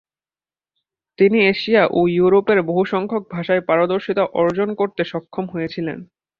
তিনি 1.19 1.37
এশিয়া 1.47 1.83
ও 1.91 2.09
ইয়োরোপের 2.11 2.59
বহুসংখ্যক 2.63 3.23
ভাষায় 3.31 3.63
পারদর্শিতা 3.67 4.23
অর্জ্জন 4.39 4.69
করতে 4.75 5.01
সক্ষম 5.11 5.45
হয়েছিলেন। 5.47 5.97